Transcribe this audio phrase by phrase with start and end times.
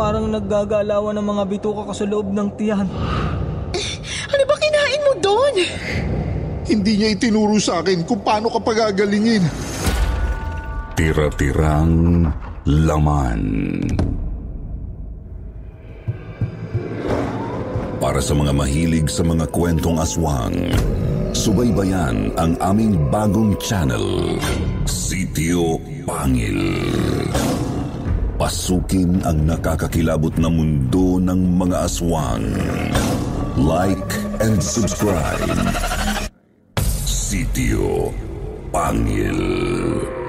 [0.00, 2.88] Parang naggagalawan ng mga bituka ko sa loob ng tiyan.
[4.32, 5.54] Ano ba kinain mo doon?
[6.64, 9.44] Hindi niya itinuro sa akin kung paano ka pagagalingin.
[10.96, 12.24] Tira-tirang
[12.64, 13.40] laman.
[18.00, 20.56] Para sa mga mahilig sa mga kwentong aswang,
[21.36, 24.40] subaybayan ang aming bagong channel,
[24.88, 25.76] Sitio
[26.08, 26.56] Pangil.
[28.40, 32.48] Pasukin ang nakakakilabot na mundo ng mga aswang.
[33.60, 35.44] Like and subscribe.
[37.04, 38.16] Sitio
[38.72, 40.19] Pangil.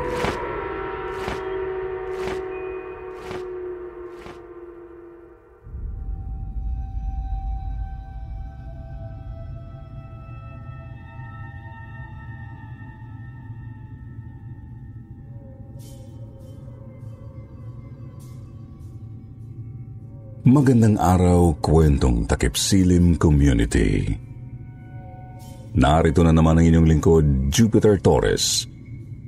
[20.51, 24.03] Magandang araw, kwentong takip silim community.
[25.79, 28.67] Narito na naman ang inyong lingkod, Jupiter Torres,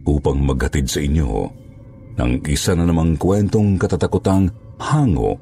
[0.03, 1.47] upang maghatid sa inyo
[2.19, 4.51] ng isa na namang kwentong katatakutang
[4.83, 5.39] hango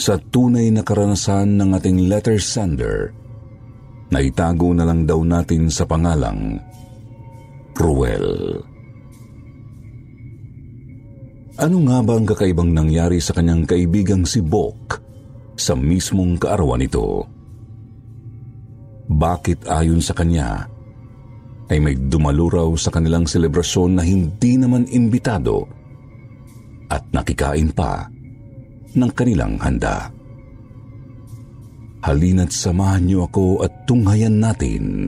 [0.00, 3.12] sa tunay na karanasan ng ating letter sender
[4.08, 6.56] na itago na lang daw natin sa pangalang
[7.76, 8.64] Ruel.
[11.60, 15.01] Ano nga ba ang kakaibang nangyari sa kanyang kaibigang si Bok
[15.62, 17.22] sa mismong kaarawan nito?
[19.06, 20.66] Bakit ayon sa kanya
[21.70, 25.70] ay may dumaluraw sa kanilang selebrasyon na hindi naman imbitado
[26.90, 28.10] at nakikain pa
[28.98, 30.10] ng kanilang handa?
[32.02, 35.06] Halina't samahan niyo ako at tunghayan natin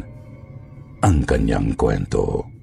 [1.03, 2.54] ang kanyang kwento.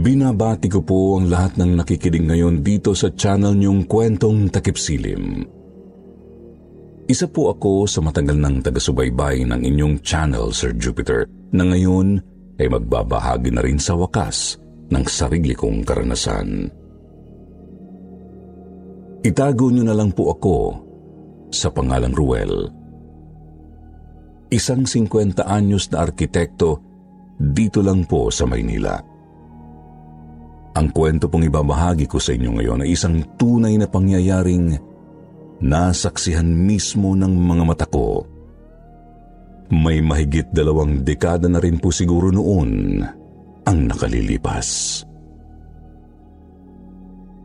[0.00, 5.44] Binabati ko po ang lahat ng nakikinig ngayon dito sa channel niyong Kwentong Takipsilim.
[7.04, 12.16] Isa po ako sa matagal ng taga-subaybay ng inyong channel, Sir Jupiter, na ngayon
[12.56, 14.56] ay magbabahagi na rin sa wakas
[14.88, 16.72] ng sarili kong karanasan.
[19.20, 20.56] Itago niyo na lang po ako
[21.52, 22.72] sa pangalang Ruel.
[24.48, 26.80] Isang 50 anyos na arkitekto
[27.36, 29.09] dito lang po sa Maynila.
[30.70, 34.78] Ang kwento pong ibabahagi ko sa inyo ngayon ay isang tunay na pangyayaring
[35.58, 38.22] nasaksihan mismo ng mga mata ko.
[39.70, 43.02] May mahigit dalawang dekada na rin po siguro noon
[43.66, 45.02] ang nakalilipas.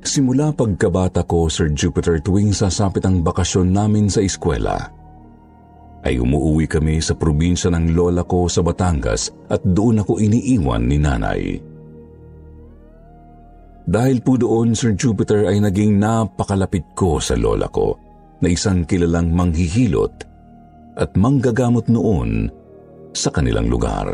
[0.05, 4.93] Simula pagkabata ko, Sir Jupiter, tuwing sasapit ang bakasyon namin sa eskwela,
[6.05, 10.97] ay umuwi kami sa probinsya ng lola ko sa Batangas at doon ako iniiwan ni
[11.01, 11.57] nanay.
[13.85, 17.93] Dahil po doon, Sir Jupiter, ay naging napakalapit ko sa lola ko
[18.41, 20.25] na isang kilalang manghihilot
[20.97, 22.49] at manggagamot noon
[23.13, 24.09] sa kanilang lugar.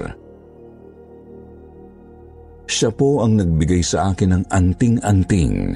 [2.68, 5.76] Siya po ang nagbigay sa akin ng anting-anting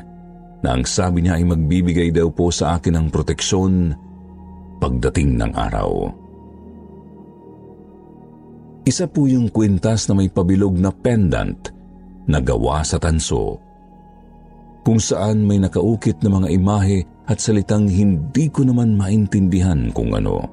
[0.64, 3.96] na ang sabi niya ay magbibigay daw po sa akin ng proteksyon
[4.80, 6.12] pagdating ng araw.
[8.86, 11.74] Isa po yung kwintas na may pabilog na pendant
[12.30, 13.65] na gawa sa tanso
[14.86, 20.46] kung saan may nakaukit na mga imahe at salitang hindi ko naman maintindihan kung ano.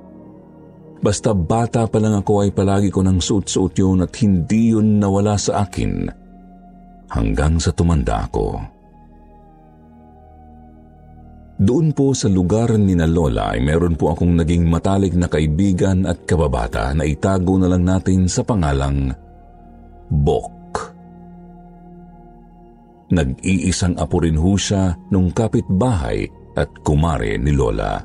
[1.05, 5.37] Basta bata pa lang ako ay palagi ko nang suot-suot yun at hindi yun nawala
[5.37, 6.09] sa akin
[7.13, 8.57] hanggang sa tumanda ako.
[11.63, 16.09] Doon po sa lugar ni na Lola ay meron po akong naging matalik na kaibigan
[16.09, 19.13] at kababata na itago na lang natin sa pangalang
[20.09, 20.62] Bok.
[23.13, 26.25] Nag-iisang apo rin ho siya nung kapitbahay
[26.57, 28.01] at kumare ni Lola.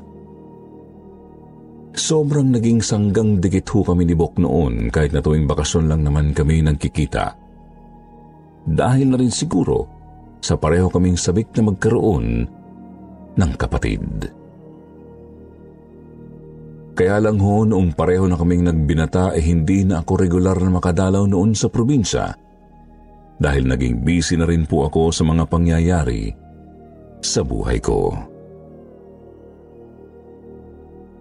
[1.96, 6.36] Sobrang naging sanggang dikit ho kami ni Bok noon kahit na tuwing bakasyon lang naman
[6.36, 7.34] kami nagkikita.
[8.68, 9.88] Dahil na rin siguro
[10.44, 12.26] sa pareho kaming sabik na magkaroon
[13.32, 14.28] ng kapatid.
[16.92, 21.24] Kaya lang ho noong pareho na kaming nagbinata eh hindi na ako regular na makadalaw
[21.24, 22.47] noon sa probinsya
[23.38, 26.34] dahil naging busy na rin po ako sa mga pangyayari
[27.22, 28.10] sa buhay ko.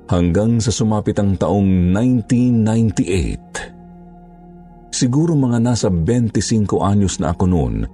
[0.08, 4.94] Hanggang sa sumapit ang taong 1998.
[4.94, 7.86] Siguro mga nasa 25 anyos na ako noon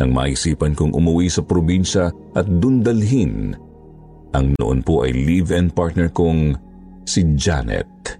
[0.00, 3.52] nang maisipan kong umuwi sa probinsya at dundalhin
[4.30, 6.54] ang noon po ay live-in partner kong
[7.02, 8.19] si Janet.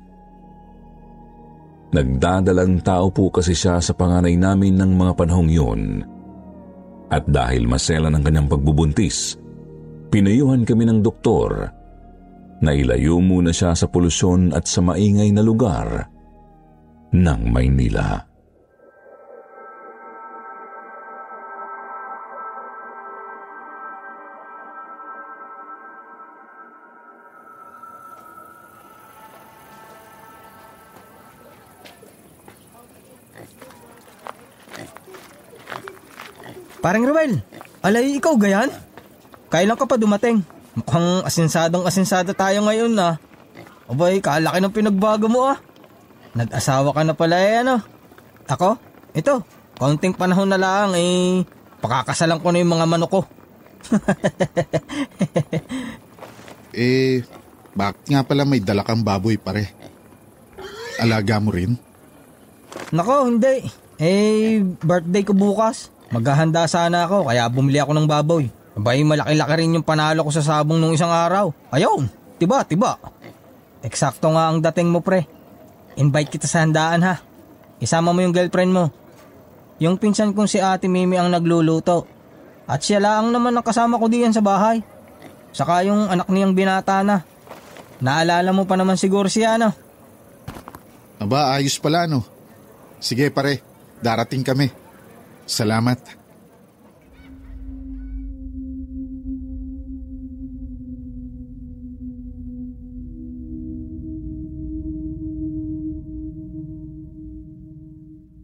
[1.90, 5.82] Nagdadalang tao po kasi siya sa panganay namin ng mga panahong yun.
[7.10, 9.34] At dahil masela ng kanyang pagbubuntis,
[10.14, 11.66] pinayuhan kami ng doktor
[12.62, 16.06] na ilayo muna siya sa polusyon at sa maingay na lugar
[17.10, 18.29] ng Maynila.
[36.80, 37.44] Parang Ruel,
[37.84, 38.72] alay ikaw gayan?
[39.52, 40.40] Kailan ka pa dumating?
[40.72, 43.20] Mukhang asinsadong asinsada tayo ngayon na.
[43.84, 45.60] Abay, kalaki ng pinagbago mo ah.
[46.32, 47.84] Nag-asawa ka na pala eh ano.
[48.48, 48.80] Ako?
[49.12, 49.44] Ito,
[49.76, 51.44] kaunting panahon na lang eh,
[51.84, 53.20] pakakasalan ko na yung mga manok ko.
[56.70, 57.26] Eh,
[57.74, 59.74] bakit nga pala may dala kang baboy pare?
[61.02, 61.74] Alaga mo rin?
[62.94, 63.66] Nako, hindi.
[63.98, 65.90] Eh, birthday ko bukas.
[66.10, 68.50] Maghahanda sana ako, kaya bumili ako ng baboy.
[68.74, 71.54] Abay, malaki-laki rin yung panalo ko sa sabong nung isang araw.
[71.70, 72.98] Ayun, tiba, tiba.
[73.86, 75.26] Eksakto nga ang dating mo, pre.
[75.94, 77.22] Invite kita sa handaan, ha?
[77.78, 78.90] Isama mo yung girlfriend mo.
[79.80, 82.04] Yung pinsan kong si Ate Mimi ang nagluluto.
[82.68, 84.84] At siya lang naman ang kasama ko diyan sa bahay.
[85.50, 87.24] Saka yung anak niyang binata na.
[87.98, 89.72] Naalala mo pa naman siguro siya, no?
[91.20, 92.24] Aba, ayos pala no.
[92.96, 93.60] Sige pare,
[94.00, 94.72] darating kami.
[95.50, 95.98] Salamat.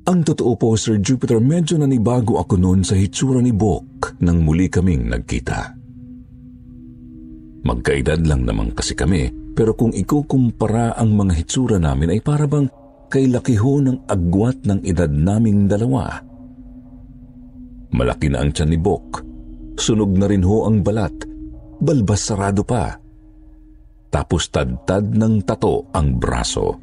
[0.06, 4.66] Ang totoo po, Sir Jupiter, medyo nanibago ako noon sa hitsura ni Bok nang muli
[4.66, 5.78] kaming nagkita.
[7.66, 12.66] Magkaedad lang naman kasi kami, pero kung ikukumpara ang mga hitsura namin ay parabang
[13.06, 16.25] kay laki ho ng agwat ng edad naming dalawa.
[17.94, 19.22] Malaki na ang tiyan ni Bok,
[19.78, 21.14] sunog na rin ho ang balat,
[21.78, 22.98] balbas sarado pa.
[24.10, 26.78] Tapos tadtad ng tato ang braso.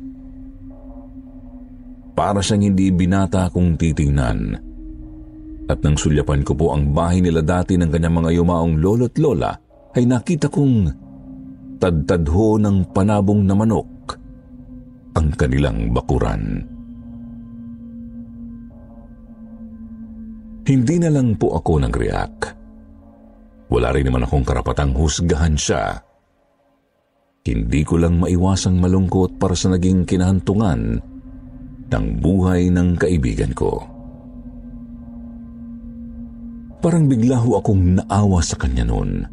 [2.13, 4.39] Para siyang hindi binata kung titingnan.
[5.65, 9.51] At nang sulyapan ko po ang bahay nila dati ng kanyang mga yumaong lolo't lola,
[9.97, 10.91] ay nakita kong
[11.81, 13.89] tadtad ho ng panabong na manok
[15.13, 16.72] ang kanilang bakuran.
[20.63, 22.41] Hindi na lang po ako nag-react.
[23.67, 25.99] Wala rin naman akong karapatang husgahan siya.
[27.43, 31.03] Hindi ko lang maiwasang malungkot para sa naging kinahantungan
[31.91, 33.83] ng buhay ng kaibigan ko.
[36.79, 39.23] Parang bigla ho akong naawa sa kanya noon.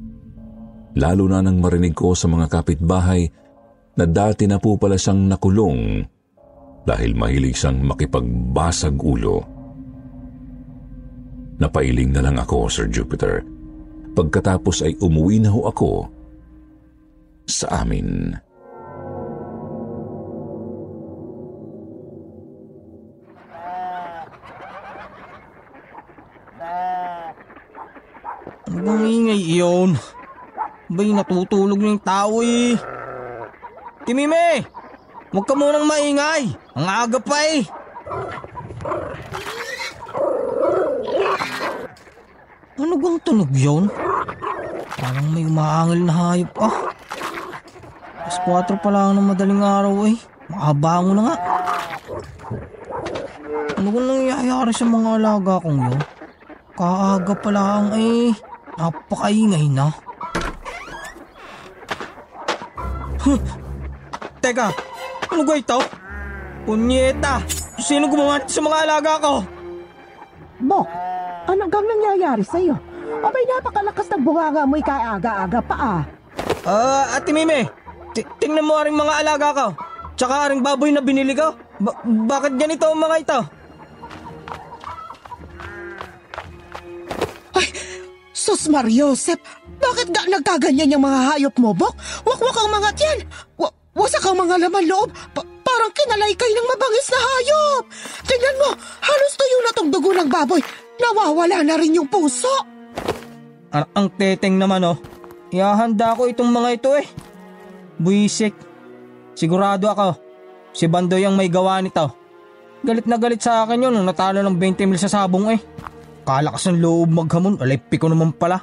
[0.99, 3.27] Lalo na nang marinig ko sa mga kapitbahay
[3.95, 6.03] na dati na po pala siyang nakulong
[6.87, 9.50] dahil mahilig siyang makipagbasag ulo.
[11.61, 13.45] Napailing na lang ako, Sir Jupiter.
[14.17, 16.09] Pagkatapos ay umuwi na ho ako
[17.45, 18.33] sa amin.
[28.71, 30.01] Ano bang ingay iyon?
[30.91, 32.75] Ba'y natutulog na tao eh.
[34.09, 34.65] Timime!
[35.31, 36.51] Huwag ka munang maingay.
[36.75, 37.63] Ang aga pa eh.
[42.81, 43.93] Ano bang tunog yun?
[44.97, 46.77] Parang may umahangil na hayop ah.
[48.25, 50.17] Mas 4 pa lang ng madaling araw eh.
[50.49, 51.37] Makabango na nga.
[53.77, 56.01] Ano bang nangyayari sa mga alaga kong yun?
[56.73, 58.33] Kaaga pa lang eh.
[58.81, 59.93] Napakaingay na.
[63.21, 63.41] Huh.
[64.41, 64.73] Teka,
[65.29, 65.79] ano ba ito?
[66.65, 67.45] Punyeta!
[67.77, 69.45] Sino gumawa sa mga alaga ko?
[70.65, 70.89] Bok,
[71.61, 72.73] ano gang nangyayari sa'yo?
[73.21, 76.03] Abay, napakalakas ng bunganga mo'y kaaga-aga pa ah.
[76.65, 77.69] Ah, Ate Mime,
[78.17, 79.67] ti- tingnan mo aring mga alaga ko.
[80.17, 81.53] Tsaka aring baboy na binili ko.
[81.77, 83.39] Ba- bakit ganito ang mga ito?
[87.53, 87.67] Ay,
[88.33, 89.37] Sus Mariosep,
[89.77, 91.93] bakit ga nagkaganyan yung mga hayop mo, Bok?
[92.25, 93.19] Wakwak ang mga tiyan.
[93.61, 95.13] Wa- wasak ang mga laman loob.
[95.37, 97.85] Pa- parang kinalaykay ng mabangis na hayop.
[98.25, 100.65] Tingnan mo, halos tuyo na tong dugo ng baboy.
[101.01, 102.53] Nawawala na rin yung puso.
[103.73, 104.99] Ang, ang teteng naman oh.
[105.51, 107.07] Ihahanda ko itong mga ito eh.
[107.99, 108.55] Buisik.
[109.35, 110.09] Sigurado ako.
[110.71, 112.07] Si Bandoy ang may gawa nito.
[112.81, 115.61] Galit na galit sa akin yun nung natalo ng 20 mil sa sabong eh.
[116.25, 117.59] Kalakas ng loob maghamon.
[117.59, 118.63] Alay, ko naman pala.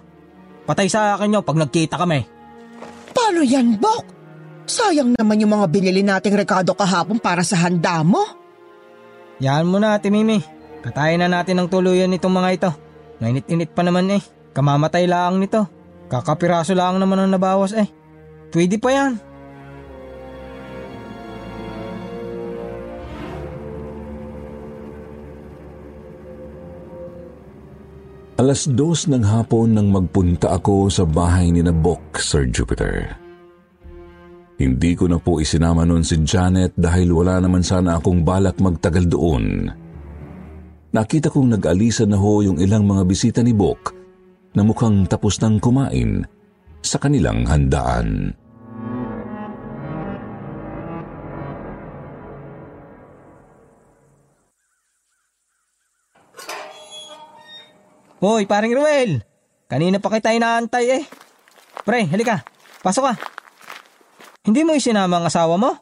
[0.65, 2.23] Patay sa akin yun pag nagkita kami.
[3.11, 4.05] Paano yan, Bok?
[4.67, 8.19] Sayang naman yung mga binili nating rekado kahapon para sa handa mo.
[9.39, 10.56] Yan mo na, Ate Mimi.
[10.85, 12.71] Katayin na natin ang tuluyan nitong mga ito.
[13.17, 14.21] Mainit-init pa naman eh.
[14.53, 15.65] Kamamatay lang nito.
[16.07, 17.89] Kakapiraso lang naman ang nabawas eh.
[18.53, 19.13] Pwede pa yan.
[28.37, 33.17] Alas dos ng hapon nang magpunta ako sa bahay ni Nabok, Sir Jupiter.
[34.61, 39.09] Hindi ko na po isinama noon si Janet dahil wala naman sana akong balak magtagal
[39.09, 39.73] doon.
[40.97, 43.93] Nakita kong nag-alisan na ho yung ilang mga bisita ni Bok
[44.57, 46.25] na mukhang tapos nang kumain
[46.81, 48.33] sa kanilang handaan.
[58.17, 59.21] Hoy, paring Ruel.
[59.69, 61.03] Kanina pa kita inaantay eh.
[61.85, 62.41] Pre, halika.
[62.81, 63.13] Pasok ka.
[64.49, 65.77] Hindi mo isinama ang asawa mo?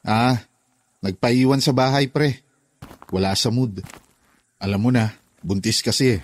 [0.00, 0.40] Ah,
[1.04, 2.43] nagpaiwan sa bahay pre.
[3.12, 3.84] Wala sa mood.
[4.56, 5.12] Alam mo na,
[5.44, 6.20] buntis kasi eh.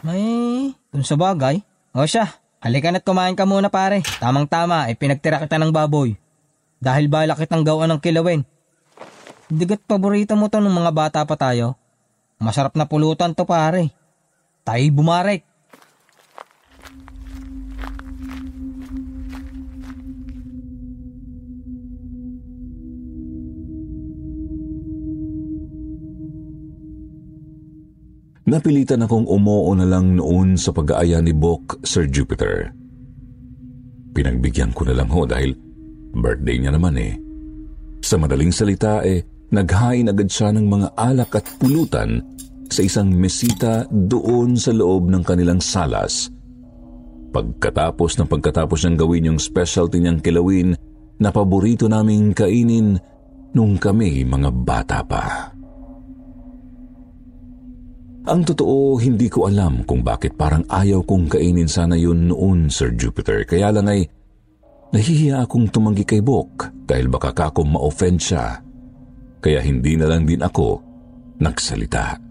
[0.00, 1.60] May, kung sa bagay.
[1.92, 2.32] O siya,
[2.64, 4.00] halika na't kumain ka muna pare.
[4.16, 6.16] Tamang-tama, ay pinagtira kita ng baboy.
[6.80, 8.42] Dahil balak kitang gawa ng kilawin.
[9.52, 11.76] Digat paborito mo to nung mga bata pa tayo.
[12.40, 13.92] Masarap na pulutan to pare.
[14.64, 15.44] Tayo bumarek.
[28.42, 32.74] Napilitan akong umuo na lang noon sa pag-aaya ni Bok, Sir Jupiter.
[34.10, 35.54] Pinagbigyan ko na lang ho dahil
[36.10, 37.14] birthday niya naman eh.
[38.02, 39.22] Sa madaling salita eh,
[39.54, 42.18] naghain agad siya ng mga alak at pulutan
[42.66, 46.26] sa isang mesita doon sa loob ng kanilang salas.
[47.30, 50.74] Pagkatapos ng pagkatapos niyang gawin yung specialty niyang kilawin
[51.22, 52.98] na paborito naming kainin
[53.54, 55.51] nung kami mga bata pa.
[58.22, 62.94] Ang totoo, hindi ko alam kung bakit parang ayaw kong kainin sana yun noon, Sir
[62.94, 63.42] Jupiter.
[63.42, 64.06] Kaya lang ay
[64.94, 68.62] nahihiya akong tumanggi kay Bok dahil baka kako ma-offend siya.
[69.42, 70.78] Kaya hindi na lang din ako
[71.42, 72.22] nagsalita.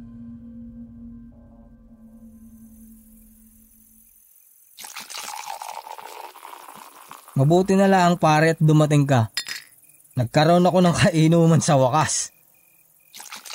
[7.35, 9.27] Mabuti na lang pare at dumating ka.
[10.15, 12.31] Nagkaroon ako ng kainuman sa wakas.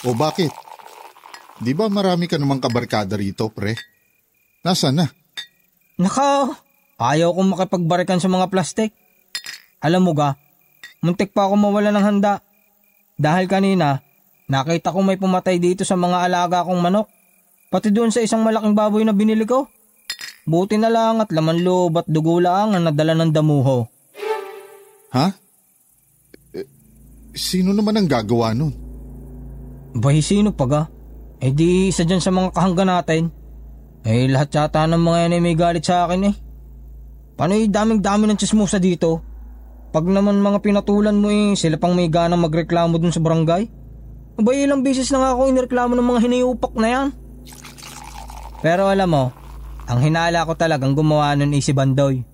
[0.04, 0.65] O bakit?
[1.56, 3.76] Di ba marami ka namang kabarkada rito, pre?
[4.60, 5.06] Nasaan na?
[5.96, 6.52] Nakaw,
[7.00, 8.92] ayaw kong makipagbarikan sa mga plastik.
[9.80, 10.36] Alam mo ga,
[11.00, 12.44] muntik pa ako mawala ng handa.
[13.16, 14.04] Dahil kanina,
[14.52, 17.08] nakita ko may pumatay dito sa mga alaga kong manok.
[17.72, 19.72] Pati doon sa isang malaking baboy na binili ko.
[20.46, 23.88] Buti na lang at laman loob at dugo lang ang nadala ng damuho.
[25.16, 25.32] Ha?
[26.52, 26.68] Eh,
[27.32, 28.70] sino naman ang gagawa nun?
[29.96, 30.82] Bay, sino pa ga?
[31.46, 33.30] Eh di isa dyan sa mga kahangga natin.
[34.02, 36.34] Eh lahat yata ng mga yan ay may galit sa akin eh.
[37.38, 39.22] Paano yung daming-dami ng chismosa dito?
[39.94, 43.62] Pag naman mga pinatulan mo eh, sila pang may ganang magreklamo dun sa barangay.
[44.42, 47.06] Abay ilang beses na nga ako inireklamo ng mga hinayupak na yan.
[48.58, 49.24] Pero alam mo,
[49.86, 52.26] ang hinala ko talagang gumawa nun ay si Bandoy.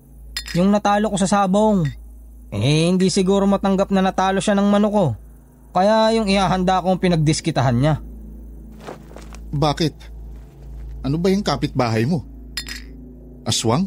[0.57, 1.85] Yung natalo ko sa sabong.
[2.49, 5.05] Eh hindi siguro matanggap na natalo siya ng manok ko.
[5.77, 8.01] Kaya yung ihahanda kong pinagdiskitahan niya.
[9.53, 9.93] Bakit?
[11.05, 12.25] Ano ba yung kapitbahay mo?
[13.45, 13.85] Aswang?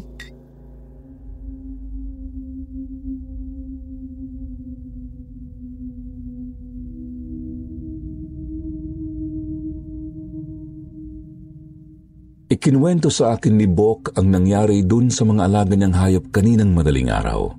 [12.47, 17.11] Ikinuwento sa akin ni Bok ang nangyari dun sa mga alaga niyang hayop kaninang madaling
[17.11, 17.51] araw.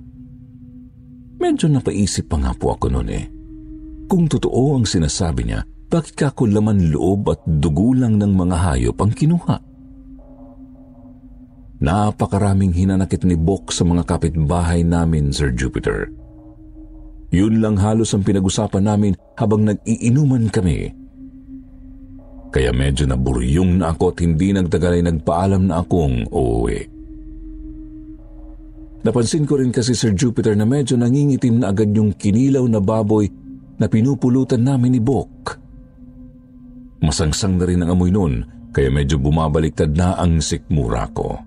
[1.37, 3.25] Medyo napaisip pa nga po ako noon eh.
[4.09, 8.97] Kung totoo ang sinasabi niya, bakit kako laman loob at dugo lang ng mga hayop
[9.01, 9.57] ang kinuha?
[11.79, 16.11] Napakaraming hinanakit ni Bok sa mga kapitbahay namin, Sir Jupiter.
[17.33, 20.93] Yun lang halos ang pinag-usapan namin habang nag-iinuman kami.
[22.49, 26.79] Kaya medyo naburyong na ako at hindi nagtagal ay nagpaalam na akong uuwi.
[28.99, 33.31] Napansin ko rin kasi Sir Jupiter na medyo nangingitim na agad yung kinilaw na baboy
[33.79, 35.58] na pinupulutan namin ni Bok.
[36.99, 38.43] Masangsang na rin ang amoy noon
[38.75, 41.39] kaya medyo bumabaliktad na ang sikmura ko.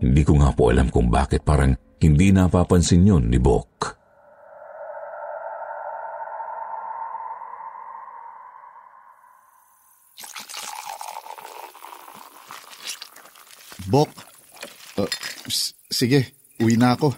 [0.00, 4.00] Hindi ko nga po alam kung bakit parang hindi napapansin yun ni Bok.
[13.90, 14.08] Bok,
[15.00, 15.10] uh,
[15.48, 17.12] s- sige, uwi na ako.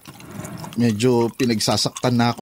[0.78, 2.41] Medyo pinagsasaktan na ako.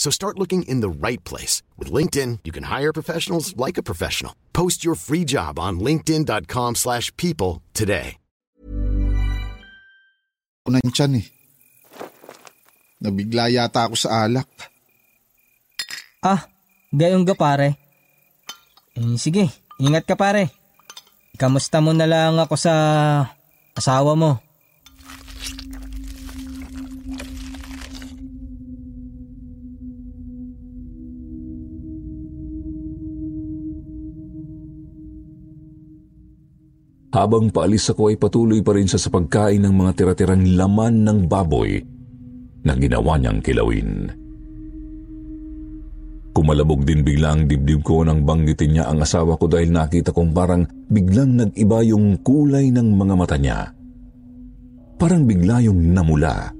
[0.00, 1.60] So start looking in the right place.
[1.76, 4.32] With LinkedIn, you can hire professionals like a professional.
[4.56, 8.16] Post your free job on linkedin.com slash people today.
[10.64, 11.26] Ako na yung tiyan eh.
[13.04, 14.48] Nabigla yata ako sa alak.
[16.24, 16.48] Ah,
[16.92, 17.76] gayon ka pare.
[18.96, 20.48] Eh, sige, ingat ka pare.
[21.36, 22.72] Kamusta mo na lang ako sa
[23.76, 24.40] asawa mo.
[37.10, 41.18] Habang paalis ako ay patuloy pa rin siya sa pagkain ng mga tira-tirang laman ng
[41.26, 41.82] baboy
[42.62, 44.14] na ginawa niyang kilawin.
[46.30, 50.30] Kumalabog din bigla ang dibdib ko nang banggitin niya ang asawa ko dahil nakita kong
[50.30, 53.74] parang biglang nag-iba yung kulay ng mga mata niya.
[54.94, 56.54] Parang bigla yung namula.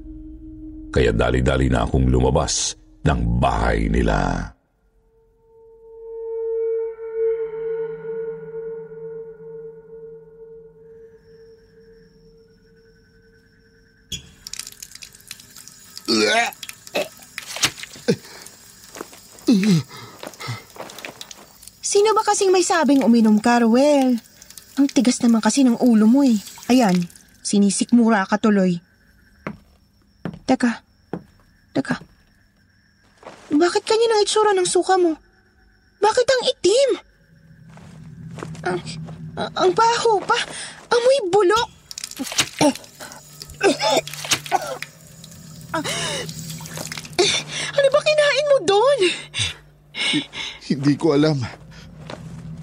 [0.90, 2.74] Kaya dali-dali na akong lumabas
[3.06, 4.50] ng bahay nila.
[21.90, 24.20] Sino ba kasing may sabing uminom ka, Ruel?
[24.79, 26.38] Ang tigas naman kasi ng ulo mo eh.
[26.70, 26.94] Ayan,
[27.42, 28.79] sinisikmura ka tuloy.
[30.46, 30.83] Teka,
[31.75, 31.99] teka.
[33.51, 35.18] Bakit ganyan ang itsura ng suka mo?
[35.99, 36.90] Bakit ang itim?
[38.64, 38.79] Ang,
[39.59, 40.38] ang, baho pa.
[40.94, 41.68] Amoy bulok.
[47.70, 48.99] Ano ba kinain mo doon?
[50.70, 51.38] Hindi ko alam.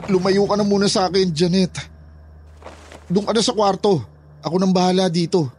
[0.07, 1.73] Lumayo ka na muna sa akin, Janet.
[3.07, 4.03] Doon ka na sa kwarto.
[4.43, 5.51] Ako nang bahala dito.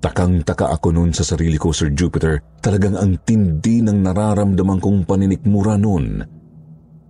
[0.00, 2.38] Takang-taka ako noon sa sarili ko, Sir Jupiter.
[2.62, 6.22] Talagang ang tindi ng nararamdaman kong paninikmura noon.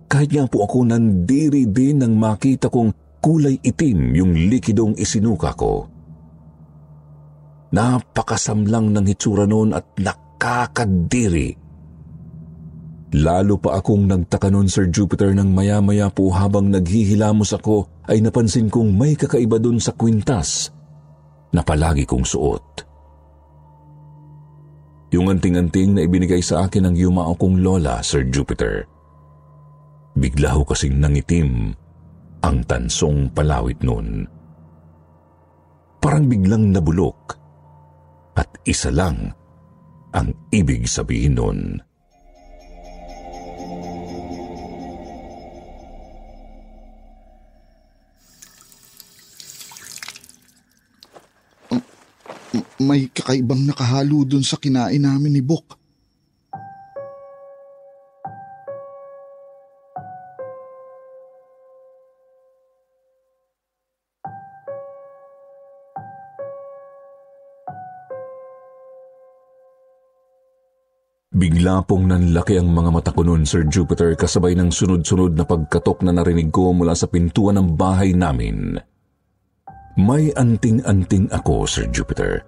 [0.09, 5.83] Kahit nga po ako nandiri din nang makita kong kulay itim yung likidong isinuka ko.
[7.75, 11.51] Napakasamlang ng hitsura noon at nakakadiri.
[13.19, 18.71] Lalo pa akong nagtaka noon, Sir Jupiter, nang maya-maya po habang naghihilamos ako ay napansin
[18.71, 20.71] kong may kakaiba doon sa kwintas
[21.51, 22.87] na palagi kong suot.
[25.11, 28.87] Yung anting-anting na ibinigay sa akin ng yumao kong lola, Sir Jupiter.
[30.15, 31.75] Bigla ho kasing nangitim
[32.45, 34.37] ang tansong palawit noon.
[36.07, 37.35] parang biglang nabulok.
[38.39, 39.27] At isa lang
[40.15, 41.59] ang ibig sabihin nun.
[52.77, 55.86] May kakaibang nakahalo dun sa kinain namin ni Bok.
[71.37, 76.01] Bigla pong nanlaki ang mga mata ko noon, Sir Jupiter, kasabay ng sunod-sunod na pagkatok
[76.01, 78.73] na narinig ko mula sa pintuan ng bahay namin.
[80.01, 82.41] May anting-anting ako, Sir Jupiter.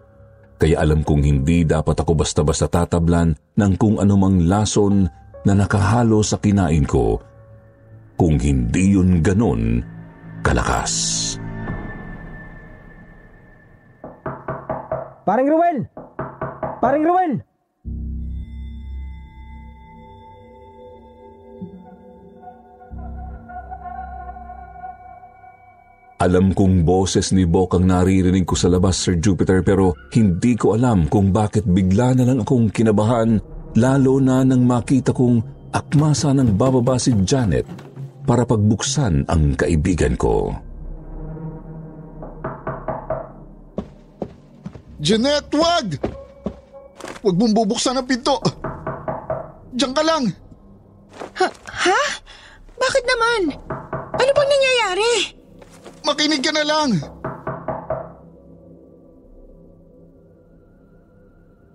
[0.57, 5.05] Kaya alam kong hindi dapat ako basta-basta tatablan ng kung anumang lason
[5.45, 7.21] na nakahalo sa kinain ko
[8.17, 9.85] kung hindi yun ganon
[10.41, 11.37] kalakas.
[15.29, 15.77] Paring Ruel!
[16.81, 17.48] Paring Ruel!
[26.19, 30.75] Alam kong boses ni Bok ang naririnig ko sa labas, Sir Jupiter, pero hindi ko
[30.75, 33.39] alam kung bakit bigla na lang akong kinabahan,
[33.79, 35.39] lalo na nang makita kong
[35.71, 37.63] akmasa ng bababa si Janet
[38.27, 40.51] para pagbuksan ang kaibigan ko.
[44.99, 46.03] Janet, wag!
[47.23, 48.43] Huwag mong bubuksan ang pinto.
[49.71, 50.27] Diyan ka lang.
[51.39, 51.47] Ha?
[51.63, 52.01] Ha?
[52.75, 53.41] Bakit naman?
[54.19, 55.38] Ano bang nangyayari?
[56.03, 56.89] Makinig ka na lang.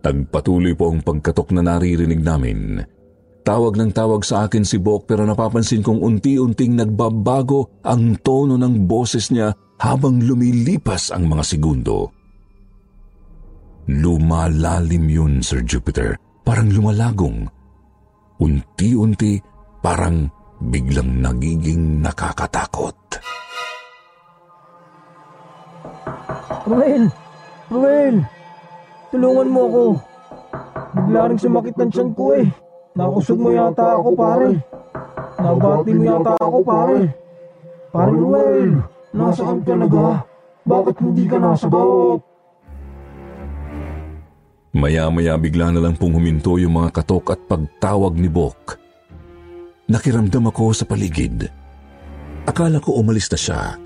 [0.05, 2.85] Nagpatuloy po ang pagkatok na naririnig namin.
[3.45, 8.89] Tawag ng tawag sa akin si Bok pero napapansin kong unti-unting nagbabago ang tono ng
[8.89, 12.09] boses niya habang lumilipas ang mga segundo.
[13.85, 16.17] Lumalalim yun, Sir Jupiter.
[16.41, 17.45] Parang lumalagong.
[18.41, 19.41] Unti-unti,
[19.85, 20.29] parang
[20.61, 22.97] biglang nagiging nakakatakot.
[26.65, 27.13] Ruel!
[27.69, 28.17] Ruel!
[29.13, 29.85] Tulungan mo ako.
[30.97, 32.49] Bigla rin sumakit ng tiyan ko eh.
[32.97, 34.51] Nakusog mo yata ako pare.
[35.37, 36.99] Nabati mo yata ako pare.
[37.93, 38.81] Pare Ruel,
[39.13, 40.25] nasaan ka na ba?
[40.65, 42.25] Bakit hindi ka nasagot?
[44.75, 48.81] Maya-maya bigla na lang pong huminto yung mga katok at pagtawag ni Bok.
[49.93, 51.45] Nakiramdam ako sa paligid.
[52.49, 53.84] Akala ko umalis na siya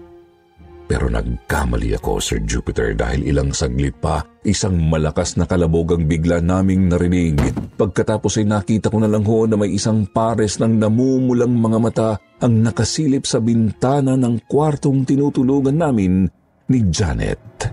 [0.88, 6.40] pero nagkamali ako, Sir Jupiter, dahil ilang saglit pa, isang malakas na kalabog ang bigla
[6.40, 7.36] naming narinig.
[7.76, 12.10] Pagkatapos ay nakita ko na lang ho na may isang pares ng namumulang mga mata
[12.40, 16.24] ang nakasilip sa bintana ng kwartong tinutulugan namin
[16.72, 17.68] ni Janet.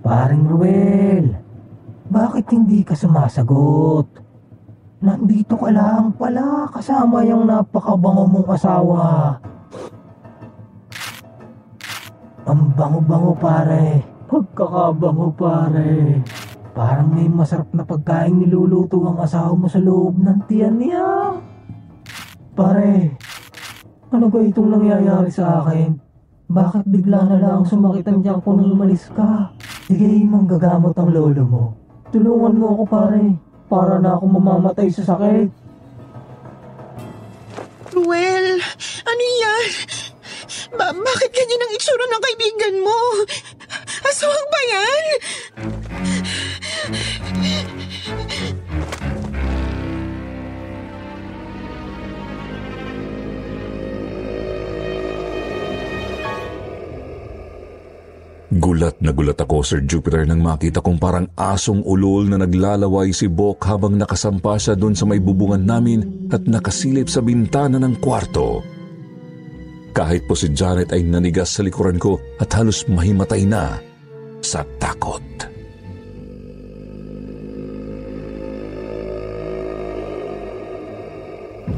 [0.00, 1.26] Paring Ruel,
[2.08, 4.24] bakit hindi ka sumasagot?
[5.04, 9.36] Nandito ka lang pala kasama yung napakabango mong asawa.
[12.44, 14.04] Ang bango-bango pare.
[14.28, 16.20] Pagkakabango pare.
[16.76, 21.40] Parang may masarap na pagkain niluluto ang asawa mo sa loob ng tiyan niya.
[22.52, 23.16] Pare,
[24.12, 25.96] ano ba itong nangyayari sa akin?
[26.52, 29.48] Bakit bigla na lang sumakit ang tiyan ko nung umalis ka?
[29.88, 31.64] Sige, manggagamot ang lolo mo.
[32.12, 33.24] Tulungan mo ako pare,
[33.72, 35.48] para na ako mamamatay sa sakit.
[37.96, 38.60] Ruel,
[39.08, 39.93] ano yan?
[40.74, 42.98] Ba bakit ganyan ang itsura ng kaibigan mo?
[44.10, 45.04] Aswang ba yan?
[58.54, 63.26] Gulat na gulat ako, Sir Jupiter, nang makita kong parang asong ulol na naglalaway si
[63.26, 68.73] Bok habang nakasampa siya doon sa may bubungan namin at nakasilip sa bintana ng kwarto.
[69.94, 73.78] Kahit po si Janet ay nanigas sa likuran ko at halos mahimatay na
[74.42, 75.22] sa takot.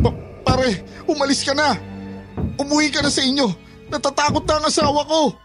[0.01, 1.77] Pa- pare, umalis ka na.
[2.57, 3.53] Umuwi ka na sa inyo.
[3.93, 5.37] Natatakot na ang asawa ko.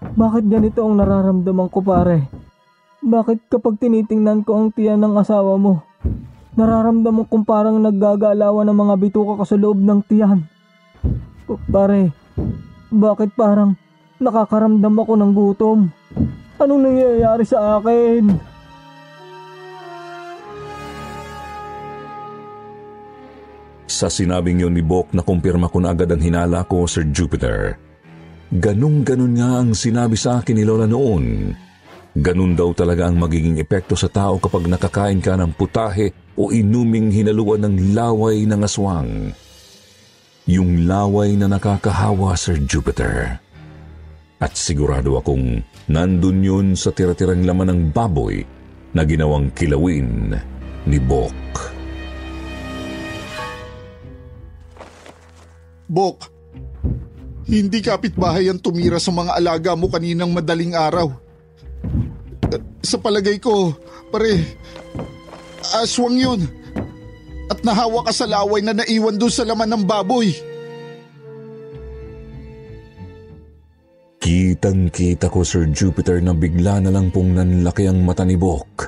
[0.00, 2.24] Bakit ganito ang nararamdaman ko pare?
[3.04, 5.84] Bakit kapag tinitingnan ko ang tiyan ng asawa mo,
[6.56, 10.40] nararamdaman kong parang naggagalawan ng mga bituka ko sa loob ng tiyan?
[11.46, 12.14] Pare,
[12.88, 13.74] bakit parang
[14.22, 15.78] nakakaramdam ako ng gutom?
[16.62, 18.22] Anong nangyayari sa akin?
[23.90, 27.76] Sa sinabing yun ni Bok na kumpirma ko na agad ang hinala ko, Sir Jupiter.
[28.52, 31.56] ganun-ganun nga ang sinabi sa akin ni Lola noon.
[32.12, 37.08] Ganun daw talaga ang magiging epekto sa tao kapag nakakain ka ng putahe o inuming
[37.08, 39.32] hinaluan ng laway ng aswang.
[40.50, 43.38] Yung laway na nakakahawa, Sir Jupiter.
[44.42, 48.42] At sigurado akong nandun yun sa tira-tirang laman ng baboy
[48.90, 50.34] na ginawang kilawin
[50.82, 51.38] ni Bok.
[55.86, 56.18] Bok,
[57.46, 61.06] hindi kapitbahay ang tumira sa mga alaga mo kaninang madaling araw.
[62.82, 63.70] Sa palagay ko,
[64.10, 64.58] pare,
[65.78, 66.61] aswang yun.
[67.50, 70.30] At nahawa ka sa laway na naiwan doon sa laman ng baboy.
[74.22, 78.86] Kitang-kita ko, Sir Jupiter, na bigla na lang pong nanlaki ang mata ni Bok.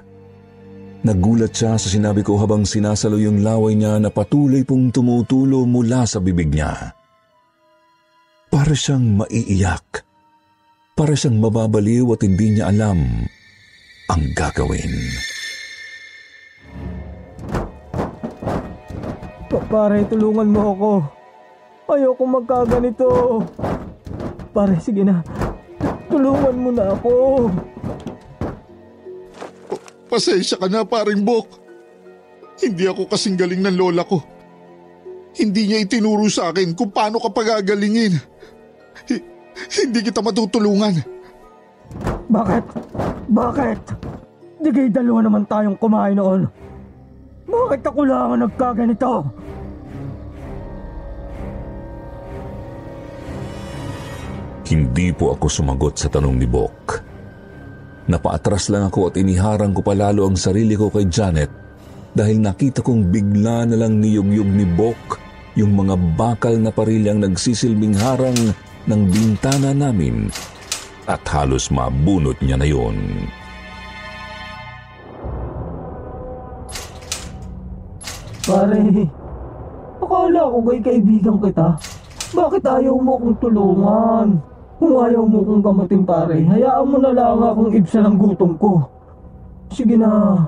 [1.04, 6.06] Nagulat siya sa sinabi ko habang sinasalo yung laway niya na patuloy pong tumutulo mula
[6.08, 6.96] sa bibig niya.
[8.48, 10.06] Para siyang maiiyak.
[10.94, 13.26] Para siyang mababaliw at hindi niya alam
[14.08, 15.33] ang gagawin.
[19.74, 20.92] Pare, tulungan mo ako.
[21.90, 23.42] Ayoko magkaganito.
[24.54, 25.18] Pare, sige na.
[26.06, 27.50] Tulungan mo na ako.
[30.06, 31.58] Pasensya ka na paring Bok.
[32.62, 34.22] Hindi ako kasing galing ng lola ko.
[35.34, 38.14] Hindi niya itinuro sa akin kung paano ka pagagalingin.
[39.10, 39.26] H-
[39.82, 41.02] hindi kita matutulungan.
[42.30, 42.64] Bakit?
[43.26, 43.80] Bakit?
[44.62, 46.46] Di kayo dalawa naman tayong kumain noon.
[47.50, 49.42] Bakit ako lang ang nagkaganito?
[54.64, 57.04] Hindi po ako sumagot sa tanong ni Bok.
[58.08, 61.52] Napaatras lang ako at iniharang ko palalo ang sarili ko kay Janet
[62.16, 65.20] dahil nakita kong bigla na lang niyugyug ni Bok
[65.60, 68.36] yung mga bakal na parilyang nagsisilbing harang
[68.88, 70.32] ng bintana namin
[71.04, 72.96] at halos mabunot niya na yon.
[78.44, 78.80] Pare,
[80.00, 81.68] akala ko kay kaibigan kita.
[82.32, 84.53] Bakit ayaw mo kong tulungan?
[84.78, 88.82] Kung ayaw mo kong gamatin pare, hayaan mo na lang akong ibsa ng gutom ko.
[89.70, 90.42] Sige na.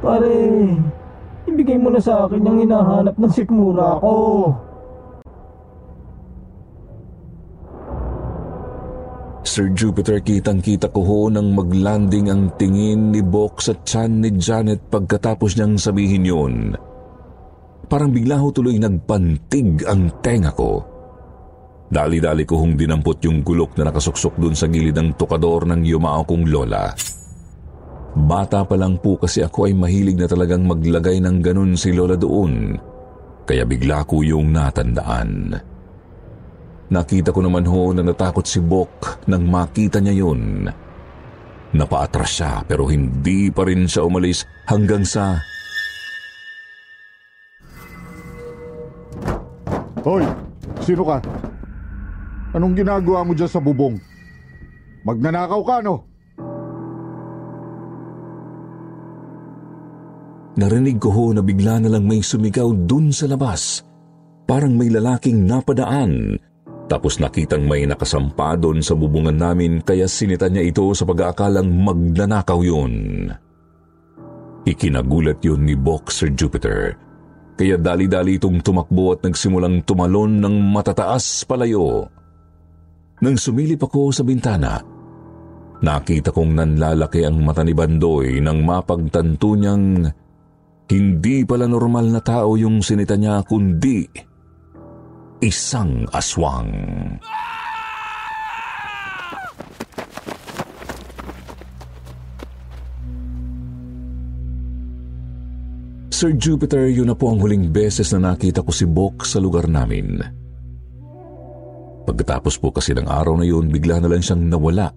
[0.00, 0.32] Pare,
[1.44, 4.14] ibigay mo na sa akin yung hinahanap ng sikmura ko.
[9.46, 14.84] Sir Jupiter, kitang-kita ko ho nang maglanding ang tingin ni Bok sa tiyan ni Janet
[14.92, 16.54] pagkatapos niyang sabihin yun.
[17.88, 20.95] Parang bigla ho tuloy nagpantig ang tenga ko.
[21.86, 26.26] Dali-dali ko hong dinampot yung gulok na nakasuksok dun sa gilid ng tukador ng yumao
[26.26, 26.90] kong lola.
[28.16, 32.18] Bata pa lang po kasi ako ay mahilig na talagang maglagay ng ganun si lola
[32.18, 32.74] doon.
[33.46, 35.54] Kaya bigla ko yung natandaan.
[36.90, 40.66] Nakita ko naman ho na natakot si Bok nang makita niya yun.
[41.70, 45.38] Napaatras siya pero hindi pa rin siya umalis hanggang sa...
[50.02, 50.22] Hoy,
[50.82, 51.18] sino ka?
[52.56, 54.00] Anong ginagawa mo dyan sa bubong?
[55.04, 56.08] Magnanakaw ka, no?
[60.56, 63.84] Narinig ko ho na bigla na lang may sumigaw dun sa labas.
[64.48, 66.40] Parang may lalaking napadaan.
[66.88, 72.64] Tapos nakitang may nakasampa doon sa bubungan namin kaya sinita niya ito sa pag-aakalang magnanakaw
[72.64, 73.28] yun.
[74.64, 76.96] Ikinagulat yun ni Bok Sir Jupiter.
[77.60, 82.08] Kaya dali-dali itong tumakbo at nagsimulang tumalon ng matataas palayo.
[83.16, 84.76] Nang sumilip ako sa bintana,
[85.80, 90.04] nakita kong nanlalaki ang mata ni Bandoy nang mapagtanto niyang
[90.86, 94.04] hindi pala normal na tao yung sinita niya kundi
[95.40, 96.68] isang aswang.
[106.12, 109.68] Sir Jupiter, yun na po ang huling beses na nakita ko si Bok sa lugar
[109.68, 110.45] namin.
[112.06, 114.94] Pagkatapos po kasi ng araw na yun, bigla na lang siyang nawala.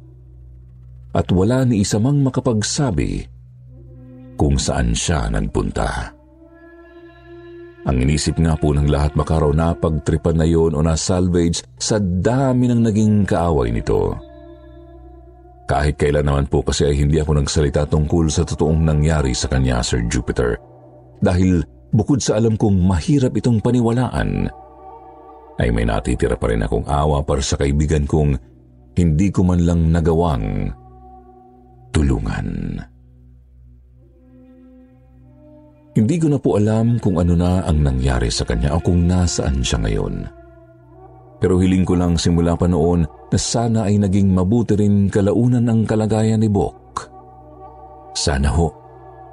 [1.09, 3.25] At wala ni isa mang makapagsabi
[4.37, 6.15] kung saan siya nagpunta.
[7.89, 12.69] Ang inisip nga po ng lahat makaraw na pagtripan na yon o na-salvage sa dami
[12.69, 14.13] ng naging kaaway nito.
[15.65, 19.81] Kahit kailan naman po kasi ay hindi ako nagsalita tungkol sa totoong nangyari sa kanya,
[19.81, 20.57] Sir Jupiter.
[21.21, 24.49] Dahil bukod sa alam kong mahirap itong paniwalaan,
[25.59, 28.39] ay may natitira pa rin akong awa para sa kaibigan kong
[28.95, 30.71] hindi ko man lang nagawang
[31.91, 32.79] tulungan.
[35.99, 39.59] Hindi ko na po alam kung ano na ang nangyari sa kanya o kung nasaan
[39.59, 40.15] siya ngayon.
[41.39, 45.87] pero hiling ko lang simula pa noon na sana ay naging mabuti rin kalaunan ang
[45.87, 47.07] kalagayan ni Bok.
[48.11, 48.67] Sana ho,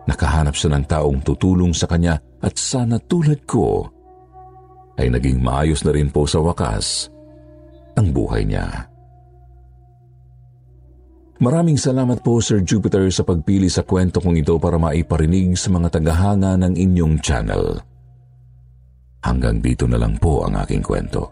[0.06, 3.90] nakahanap siya ng taong tutulong sa kanya at sana tulad ko
[4.96, 7.12] ay naging maayos na rin po sa wakas
[7.96, 8.88] ang buhay niya.
[11.36, 16.00] Maraming salamat po Sir Jupiter sa pagpili sa kwento kong ito para maiparinig sa mga
[16.00, 17.76] tagahanga ng inyong channel.
[19.20, 21.28] Hanggang dito na lang po ang aking kwento.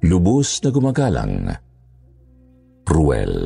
[0.00, 1.34] Lubos na gumagalang,
[2.86, 3.36] Ruel.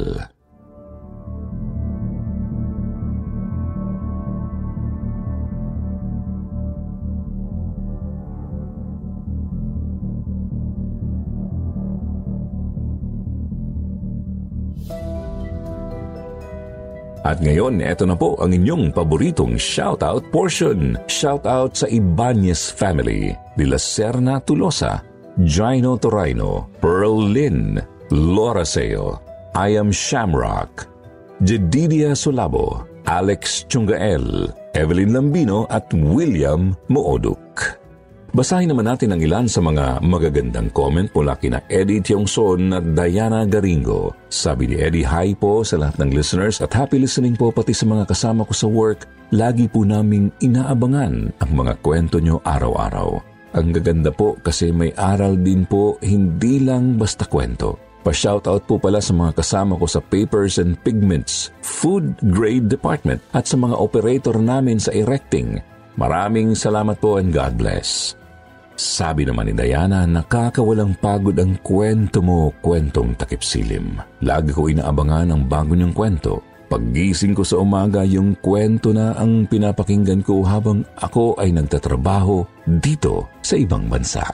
[17.31, 20.99] At ngayon, eto na po ang inyong paboritong shoutout portion.
[21.07, 24.99] Shoutout sa Ibanez family, Nila Serna Tulosa,
[25.47, 27.79] Gino Torino, Pearl Lynn,
[28.11, 29.23] Laura Seo,
[29.55, 30.91] I am Shamrock,
[31.47, 37.80] Jedidia Solabo, Alex Chungael, Evelyn Lambino at William Mooduk.
[38.31, 43.43] Basahin naman natin ang ilan sa mga magagandang comment mula kina Eddie Tiongson at Diana
[43.43, 44.15] Garingo.
[44.31, 47.91] Sabi ni Eddie, hi po sa lahat ng listeners at happy listening po pati sa
[47.91, 49.11] mga kasama ko sa work.
[49.35, 53.19] Lagi po naming inaabangan ang mga kwento nyo araw-araw.
[53.59, 57.83] Ang gaganda po kasi may aral din po, hindi lang basta kwento.
[58.07, 63.51] Pa-shoutout po pala sa mga kasama ko sa Papers and Pigments, Food Grade Department at
[63.51, 65.59] sa mga operator namin sa erecting.
[65.99, 68.20] Maraming salamat po and God bless.
[68.81, 74.01] Sabi naman ni Diana, nakakawalang pagod ang kwento mo, kwentong takip silim.
[74.25, 76.41] Lagi ko inaabangan ang bago niyang kwento.
[76.73, 83.29] Paggising ko sa umaga, yung kwento na ang pinapakinggan ko habang ako ay nagtatrabaho dito
[83.45, 84.25] sa ibang bansa.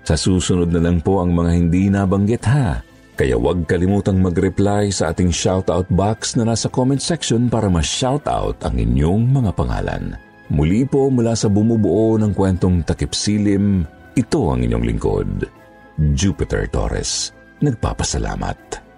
[0.00, 2.80] Sa susunod na lang po ang mga hindi nabanggit ha.
[3.20, 8.80] Kaya huwag kalimutang mag-reply sa ating shoutout box na nasa comment section para ma-shoutout ang
[8.80, 10.29] inyong mga pangalan.
[10.50, 13.86] Muli po mula sa bumubuo ng kwentong takip silim,
[14.18, 15.46] ito ang inyong lingkod,
[16.18, 17.30] Jupiter Torres.
[17.62, 18.89] Nagpapasalamat.